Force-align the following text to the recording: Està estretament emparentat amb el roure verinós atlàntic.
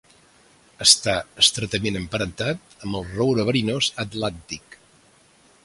Està 0.85 1.13
estretament 1.43 1.99
emparentat 1.99 2.75
amb 2.87 2.99
el 3.01 3.07
roure 3.19 3.47
verinós 3.51 3.91
atlàntic. 4.05 4.81